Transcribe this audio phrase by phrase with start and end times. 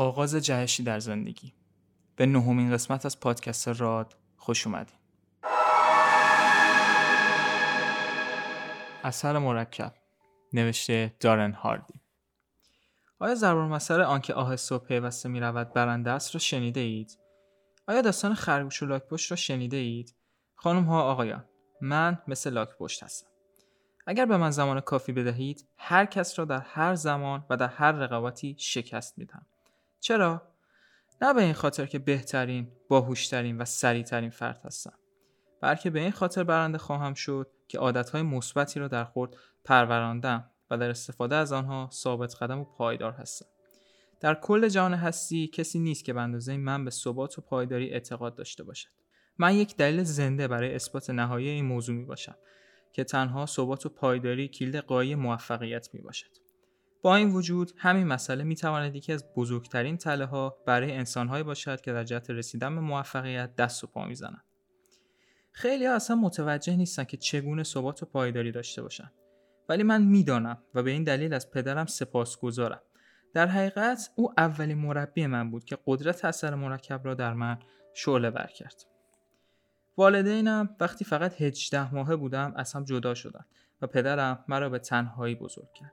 [0.00, 1.52] آغاز جهشی در زندگی.
[2.16, 4.98] به نهمین قسمت از پادکست راد خوش اومدین.
[9.04, 9.94] اثر مرکب.
[10.52, 12.00] نوشته دارن هاردی.
[13.18, 17.18] آیا ضرب المثل آنکه آهسته و پیوسته می رود برنده است را شنیده اید؟
[17.88, 20.14] آیا داستان خرگوش و لاکپشت را شنیده اید؟
[20.54, 21.44] خانم ها آقایان
[21.80, 23.28] من مثل لاکپشت هستم.
[24.06, 27.92] اگر به من زمان کافی بدهید هر کس را در هر زمان و در هر
[27.92, 29.46] رقابتی شکست میدم
[30.00, 30.42] چرا؟
[31.22, 34.98] نه به این خاطر که بهترین باهوشترین و سریعترین فرد هستم.
[35.60, 40.78] بلکه به این خاطر برنده خواهم شد که عادتهای مثبتی را در خود پروراندم و
[40.78, 43.46] در استفاده از آنها ثابت قدم و پایدار هستم.
[44.20, 48.34] در کل جهان هستی کسی نیست که به اندازه من به ثبات و پایداری اعتقاد
[48.34, 48.88] داشته باشد.
[49.38, 52.36] من یک دلیل زنده برای اثبات نهایی این موضوع می باشم
[52.92, 56.47] که تنها ثبات و پایداری کلید قایی موفقیت می باشد.
[57.02, 61.80] با این وجود همین مسئله می تواند یکی از بزرگترین تله ها برای انسانهایی باشد
[61.80, 64.44] که در جهت رسیدن به موفقیت دست و پا می‌زنند.
[65.52, 69.12] خیلی ها اصلا متوجه نیستن که چگونه ثبات و پایداری داشته باشند.
[69.68, 72.82] ولی من می‌دانم و به این دلیل از پدرم سپاسگزارم.
[73.34, 77.58] در حقیقت او اولین مربی من بود که قدرت اثر مرکب را در من
[77.94, 78.82] شعله ور کرد.
[79.96, 83.44] والدینم وقتی فقط 18 ماهه بودم از هم جدا شدن
[83.82, 85.92] و پدرم مرا به تنهایی بزرگ کرد.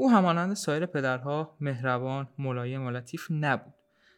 [0.00, 3.74] او همانند سایر پدرها مهربان، ملایم و لطیف نبود.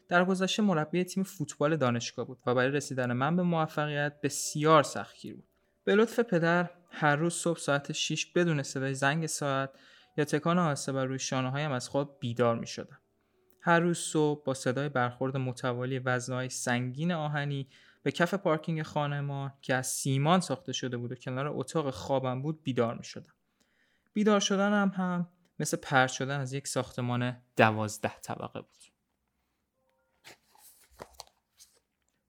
[0.09, 5.34] در گذشته مربی تیم فوتبال دانشگاه بود و برای رسیدن من به موفقیت بسیار سختگیر
[5.34, 5.45] بود.
[5.84, 9.70] به لطف پدر هر روز صبح ساعت 6 بدون صدای زنگ ساعت
[10.17, 12.98] یا تکان آهسته بر روی شانه هایم از خواب بیدار می شدم.
[13.61, 17.69] هر روز صبح با صدای برخورد متوالی وزنهای سنگین آهنی
[18.03, 22.42] به کف پارکینگ خانه ما که از سیمان ساخته شده بود و کنار اتاق خوابم
[22.42, 23.33] بود بیدار می شدم.
[24.12, 25.28] بیدار شدنم هم
[25.61, 28.84] مثل پرد شدن از یک ساختمان دوازده طبقه بود.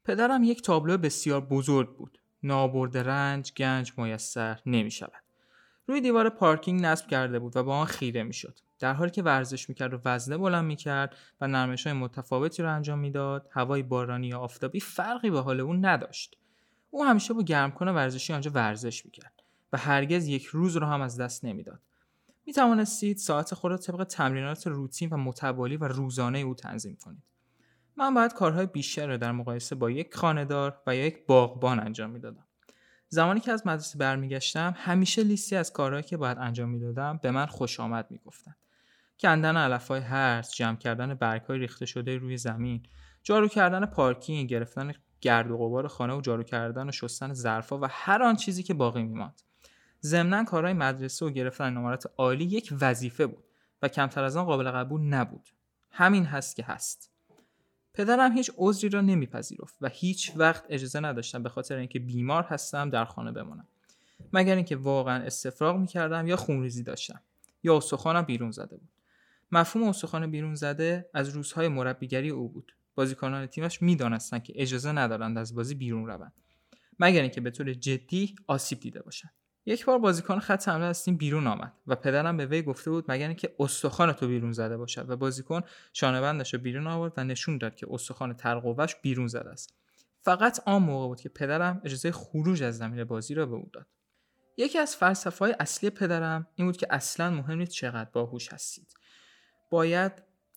[0.06, 2.22] پدرم یک تابلو بسیار بزرگ بود.
[2.44, 5.24] نابرد رنج گنج میسر نمی شود.
[5.88, 8.60] روی دیوار پارکینگ نصب کرده بود و با آن خیره می شد.
[8.80, 13.00] در حالی که ورزش می‌کرد و وزنه بلند می‌کرد و نرمش های متفاوتی رو انجام
[13.00, 16.38] می‌داد هوای بارانی یا آفتابی فرقی به حال اون نداشت
[16.90, 19.44] او همیشه با گرم کنه ورزشی آنجا ورزش می‌کرد
[19.74, 21.80] و هرگز یک روز رو هم از دست نمی‌داد
[22.46, 27.24] می توانستید ساعت خود را طبق تمرینات روتین و متوالی و روزانه او تنظیم کنید.
[27.96, 32.10] من باید کارهای بیشتر را در مقایسه با یک خانهدار و یا یک باغبان انجام
[32.10, 32.46] می‌دادم.
[33.10, 37.46] زمانی که از مدرسه برمیگشتم همیشه لیستی از کارهایی که باید انجام می‌دادم به من
[37.46, 38.56] خوش آمد می‌گفتند.
[39.20, 42.84] کندن علفهای هرز جمع کردن برگهای ریخته شده روی زمین
[43.24, 47.88] جارو کردن پارکینگ گرفتن گرد و غبار خانه و جارو کردن و شستن ظرفها و
[47.90, 49.42] هر آن چیزی که باقی میماند.
[50.04, 53.44] ضمنا کارهای مدرسه و گرفتن نمرات عالی یک وظیفه بود
[53.82, 55.50] و کمتر از آن قابل قبول نبود.
[55.92, 57.12] همین هست که هست.
[57.94, 62.90] پدرم هیچ عذری را نمیپذیرفت و هیچ وقت اجازه نداشتم به خاطر اینکه بیمار هستم
[62.90, 63.68] در خانه بمانم.
[64.34, 67.22] مگر اینکه واقعا استفراغ می‌کردم یا خونریزی داشتم
[67.64, 68.90] یا استخوانم بیرون زده بود.
[69.52, 72.76] مفهوم استخوان بیرون زده از روزهای مربیگری او بود.
[72.96, 76.34] بازیکنان تیمش می‌دانستند که اجازه ندارند از بازی بیرون روند.
[77.00, 79.32] مگر اینکه به طور جدی آسیب دیده باشند.
[79.66, 83.06] یک بار بازیکن خط حمله از تیم بیرون آمد و پدرم به وی گفته بود
[83.08, 85.62] مگر اینکه استخوان تو بیرون زده باشد و بازیکن
[85.94, 89.74] شانه‌بندش رو بیرون آورد و نشون داد که استخوان ترقوش بیرون زده است.
[90.22, 93.88] فقط آن موقع بود که پدرم اجازه خروج از زمین بازی را به او داد.
[94.58, 98.94] یکی از فلسفه های اصلی پدرم این بود که اصلا مهم نیست چقدر باهوش هستید.
[99.70, 100.12] باید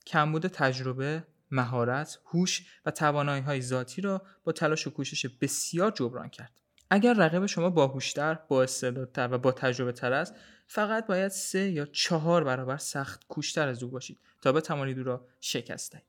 [0.06, 6.28] کمبود تجربه، مهارت، هوش و توانایی های ذاتی را با تلاش و کوشش بسیار جبران
[6.28, 6.60] کرد.
[6.94, 10.34] اگر رقیب شما باهوشتر، با استعدادتر و با تجربه تر است،
[10.66, 15.26] فقط باید سه یا چهار برابر سخت کوشتر از او باشید تا بتوانید او را
[15.40, 16.04] شکست دهید.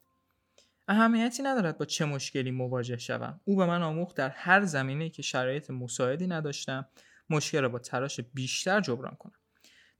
[0.88, 3.40] اهمیتی ندارد با چه مشکلی مواجه شوم.
[3.46, 6.88] او به من آموخت در هر زمینه که شرایط مساعدی نداشتم،
[7.30, 9.40] مشکل را با تلاش بیشتر جبران کنم.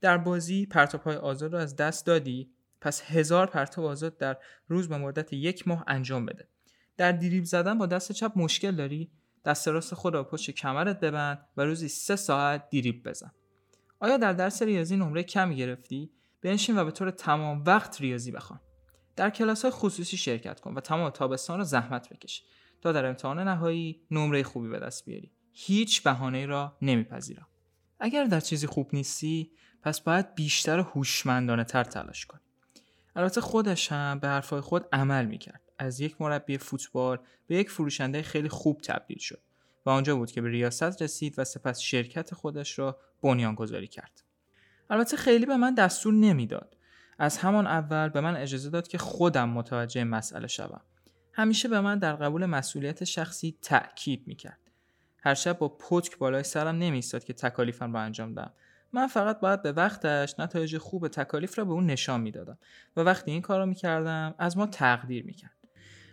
[0.00, 4.36] در بازی پرتوپای آزاد را از دست دادی پس هزار پرتاب آزاد در
[4.68, 6.48] روز به مدت یک ماه انجام بده
[6.96, 9.10] در دیریب زدن با دست چپ مشکل داری
[9.46, 13.30] دست راست خود را پشت کمرت ببند و روزی سه ساعت دیریب بزن.
[14.00, 16.10] آیا در درس ریاضی نمره کمی گرفتی؟
[16.42, 18.60] بنشین و به طور تمام وقت ریاضی بخوان.
[19.16, 22.42] در کلاس های خصوصی شرکت کن و تمام تابستان را زحمت بکش.
[22.82, 25.32] تا در امتحان نهایی نمره خوبی به دست بیاری.
[25.52, 27.46] هیچ بهانه را نمیپذیرم.
[28.00, 29.50] اگر در چیزی خوب نیستی
[29.82, 32.40] پس باید بیشتر هوشمندانه تر تلاش کنی.
[33.16, 35.65] البته خودش هم به حرفای خود عمل می‌کرد.
[35.78, 39.40] از یک مربی فوتبال به یک فروشنده خیلی خوب تبدیل شد
[39.86, 44.22] و آنجا بود که به ریاست رسید و سپس شرکت خودش را بنیان گذاری کرد.
[44.90, 46.76] البته خیلی به من دستور نمی‌داد.
[47.18, 50.80] از همان اول به من اجازه داد که خودم متوجه مسئله شوم.
[51.32, 54.60] همیشه به من در قبول مسئولیت شخصی تأکید می‌کرد.
[55.22, 58.52] هر شب با پتک بالای سرم نمیستاد که تکالیفم را انجام دهم.
[58.92, 62.58] من فقط باید به وقتش نتایج خوب تکالیف را به اون نشان می‌دادم
[62.96, 65.65] و وقتی این کار را می‌کردم از ما تقدیر می‌کرد.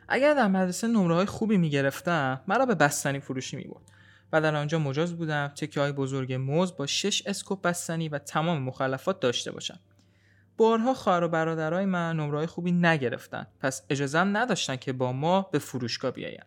[0.08, 3.92] اگر در مدرسه نمره های خوبی می‌گرفتم مرا به بستنی فروشی می‌برد.
[4.34, 8.62] و در آنجا مجاز بودم تکه های بزرگ موز با شش اسکوپ بستنی و تمام
[8.62, 9.80] مخلفات داشته باشم.
[10.58, 15.60] بارها خواهر و برادرای من نمره خوبی نگرفتن پس اجازم نداشتن که با ما به
[15.60, 16.46] فروشگاه بیایند.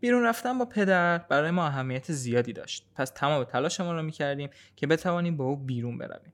[0.00, 2.86] بیرون رفتن با پدر برای ما اهمیت زیادی داشت.
[2.94, 6.32] پس تمام تلاشمان را می‌کردیم که بتوانیم با او بیرون برویم.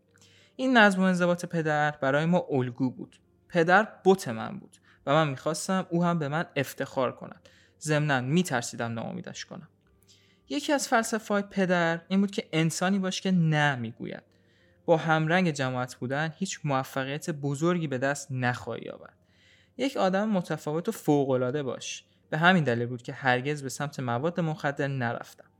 [0.56, 3.16] این نظم و انضباط پدر برای ما الگو بود.
[3.48, 4.76] پدر بت من بود.
[5.06, 7.48] و من می‌خواستم او هم به من افتخار کند.
[7.80, 9.68] ضمنا میترسیدم ناامیدش کنم.
[10.48, 14.22] یکی از فلسفه پدر این بود که انسانی باش که نه می‌گوید.
[14.86, 19.14] با همرنگ جماعت بودن هیچ موفقیت بزرگی به دست نخواهی آورد
[19.76, 22.04] یک آدم متفاوت و فوقالعاده باش.
[22.30, 25.50] به همین دلیل بود که هرگز به سمت مواد مخدر نرفتم.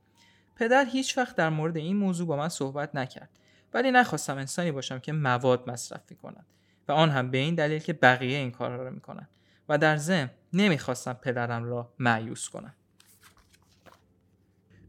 [0.56, 3.31] پدر هیچ وقت در مورد این موضوع با من صحبت نکرد.
[3.75, 6.47] ولی نخواستم انسانی باشم که مواد مصرف کند
[6.89, 9.29] و آن هم به این دلیل که بقیه این کارها را می‌کنند
[9.69, 12.75] و در ضمن نمی‌خواستم پدرم را معیوس کنم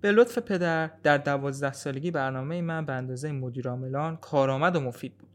[0.02, 5.30] به لطف پدر در دوازده سالگی برنامه من به اندازه مدیرعاملان کارآمد و مفید بود.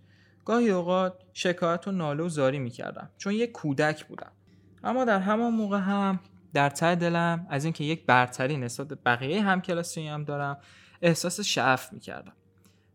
[0.44, 4.32] گاهی اوقات شکایت و ناله و زاری می‌کردم چون یک کودک بودم.
[4.84, 6.20] اما در همان موقع هم
[6.54, 10.58] در ته دلم از اینکه یک برتری نسبت بقیه همکلاسی هم دارم
[11.02, 12.32] احساس شعف می‌کردم.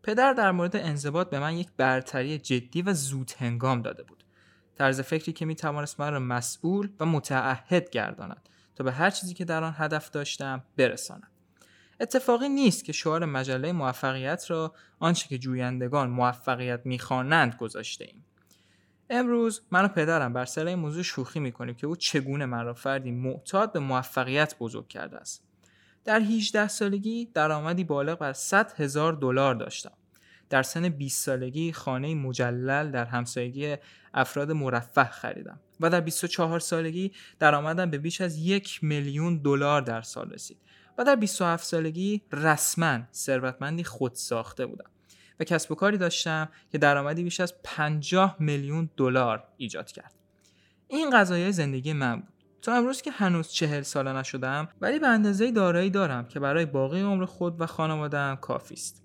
[0.05, 4.23] پدر در مورد انضباط به من یک برتری جدی و زود هنگام داده بود
[4.75, 9.45] طرز فکری که می‌توانست من را مسئول و متعهد گرداند تا به هر چیزی که
[9.45, 11.27] در آن هدف داشتم برسانم
[11.99, 18.25] اتفاقی نیست که شعار مجله موفقیت را آنچه که جویندگان موفقیت می‌خوانند گذاشته ایم.
[19.09, 22.73] امروز من و پدرم بر سر این موضوع شوخی می‌کنیم که او چگونه من را
[22.73, 25.44] فردی معتاد به موفقیت بزرگ کرده است.
[26.05, 29.91] در 18 سالگی درآمدی بالغ بر 100 هزار دلار داشتم.
[30.49, 33.75] در سن 20 سالگی خانه مجلل در همسایگی
[34.13, 40.01] افراد مرفه خریدم و در 24 سالگی درآمدم به بیش از یک میلیون دلار در
[40.01, 40.57] سال رسید
[40.97, 44.89] و در 27 سالگی رسما ثروتمندی خود ساخته بودم
[45.39, 50.13] و کسب و کاری داشتم که درآمدی بیش از 50 میلیون دلار ایجاد کرد
[50.87, 52.34] این قضایای زندگی من بود
[52.65, 57.01] تا امروز که هنوز چهل ساله نشدم ولی به اندازه دارایی دارم که برای باقی
[57.01, 59.03] عمر خود و خانوادهام کافی است.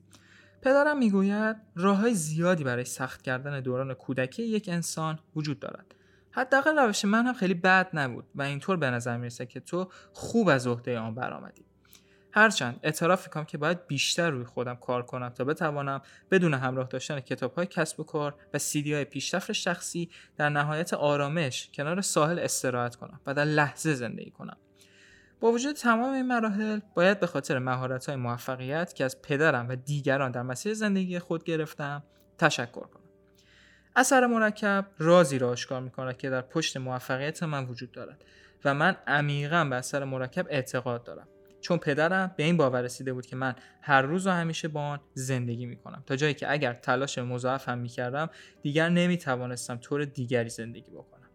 [0.62, 5.95] پدرم می‌گوید راه زیادی برای سخت کردن دوران کودکی یک انسان وجود دارد.
[6.31, 10.49] حداقل روش من هم خیلی بد نبود و اینطور به نظر می‌رسه که تو خوب
[10.49, 11.65] از عهده آن برآمدی.
[12.32, 17.21] هرچند اعتراف می‌کنم که باید بیشتر روی خودم کار کنم تا بتوانم بدون همراه داشتن
[17.21, 22.38] کتاب های کسب و کار و سیدی های پیشرفت شخصی در نهایت آرامش کنار ساحل
[22.38, 24.56] استراحت کنم و در لحظه زندگی کنم.
[25.41, 29.76] با وجود تمام این مراحل باید به خاطر مهارت های موفقیت که از پدرم و
[29.76, 32.03] دیگران در مسیر زندگی خود گرفتم
[32.38, 33.03] تشکر کنم.
[33.97, 38.25] اثر مرکب رازی را آشکار می‌کند که در پشت موفقیت من وجود دارد
[38.65, 41.29] و من عمیقا به اثر مرکب اعتقاد دارم.
[41.61, 45.01] چون پدرم به این باور رسیده بود که من هر روز و همیشه با آن
[45.15, 46.03] زندگی می‌کنم.
[46.07, 48.31] تا جایی که اگر تلاش مضاعف هم می‌کردم
[48.62, 51.31] دیگر نمی‌توانستم طور دیگری زندگی بکنم.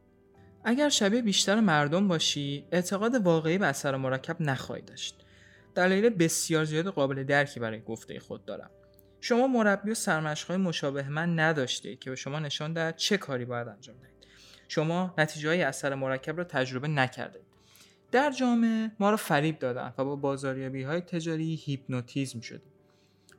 [0.64, 5.26] اگر شبیه بیشتر مردم باشی اعتقاد واقعی به اثر مرکب نخواهی داشت.
[5.76, 8.70] دلایل بسیار زیاد قابل درکی برای گفته خود دارم.
[9.22, 13.68] شما مربی و سرمشقهای مشابه من نداشته که به شما نشان دهد چه کاری باید
[13.68, 14.16] انجام دهید.
[14.68, 17.40] شما نتیجه اثر مرکب را تجربه نکرده
[18.12, 22.72] در جامعه ما را فریب دادن و با بازاریابی های تجاری هیپنوتیزم شدیم.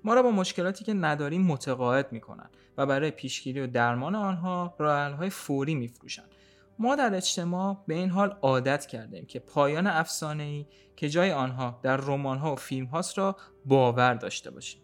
[0.04, 5.10] ما را با مشکلاتی که نداریم متقاعد می‌کنند و برای پیشگیری و درمان آنها راه
[5.10, 6.30] های فوری میفروشند
[6.78, 11.80] ما در اجتماع به این حال عادت کردیم که پایان افسانه ای که جای آنها
[11.82, 14.80] در رمان ها و فیلم هاست را باور داشته باشیم.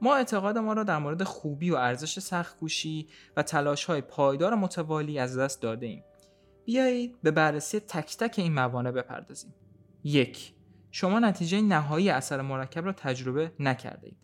[0.00, 5.18] ما اعتقاد ما را در مورد خوبی و ارزش سختکوشی و تلاش های پایدار متوالی
[5.18, 6.04] از دست داده ایم
[6.66, 9.54] بیایید به بررسی تک تک این موانع بپردازیم.
[10.04, 10.52] یک
[10.90, 14.16] شما نتیجه نهایی اثر مرکب را تجربه نکرده اید.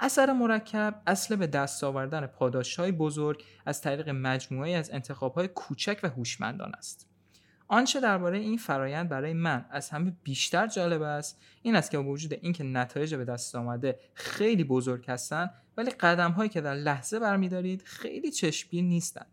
[0.00, 5.48] اثر مرکب اصل به دست آوردن پاداش های بزرگ از طریق مجموعه از انتخاب های
[5.48, 7.06] کوچک و هوشمندان است.
[7.68, 12.04] آنچه درباره این فرایند برای من از همه بیشتر جالب است این است که با
[12.04, 17.18] وجود اینکه نتایج به دست آمده خیلی بزرگ هستند ولی قدم هایی که در لحظه
[17.18, 19.26] برمیدارید خیلی چشمگیر نیستند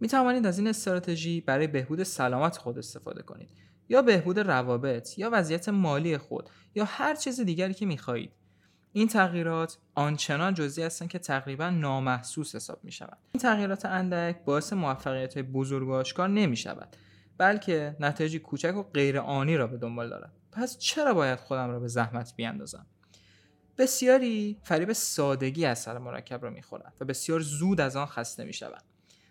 [0.00, 3.50] می توانید از این استراتژی برای بهبود سلامت خود استفاده کنید
[3.88, 8.32] یا بهبود روابط یا وضعیت مالی خود یا هر چیز دیگری که می خواهید.
[8.92, 13.18] این تغییرات آنچنان جزئی هستند که تقریبا نامحسوس حساب می شود.
[13.32, 16.96] این تغییرات اندک باعث موفقیت بزرگ و آشکار نمی شود
[17.38, 20.32] بلکه نتایجی کوچک و غیر آنی را به دنبال دارد.
[20.52, 22.86] پس چرا باید خودم را به زحمت بیاندازم؟
[23.78, 28.82] بسیاری فریب سادگی اثر مرکب را می‌خورند و بسیار زود از آن خسته می‌شوند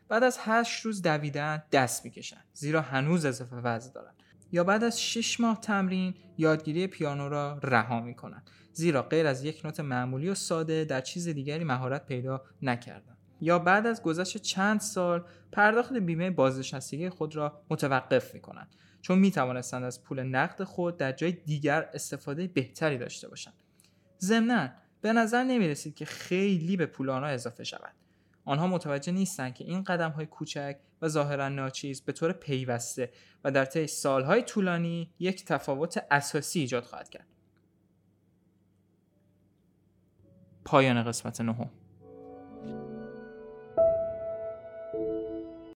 [0.10, 4.16] بعد از هشت روز دویدن دست می‌کشند زیرا هنوز اضافه وزن دارند
[4.52, 9.66] یا بعد از 6 ماه تمرین یادگیری پیانو را رها می‌کنند زیرا غیر از یک
[9.66, 14.80] نوت معمولی و ساده در چیز دیگری مهارت پیدا نکردند یا بعد از گذشت چند
[14.80, 20.64] سال پرداخت بیمه بازنشستگی خود را متوقف می کنند چون می توانستند از پول نقد
[20.64, 23.54] خود در جای دیگر استفاده بهتری داشته باشند.
[24.22, 24.70] ضمنا
[25.02, 27.94] به نظر نمی رسید که خیلی به پول آنها اضافه شود.
[28.50, 33.12] آنها متوجه نیستند که این قدم های کوچک و ظاهرا ناچیز به طور پیوسته
[33.44, 37.28] و در طی سالهای طولانی یک تفاوت اساسی ایجاد خواهد کرد.
[40.66, 41.70] پایان قسمت نهم.